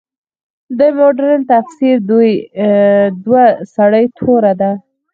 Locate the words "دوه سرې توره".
3.23-4.53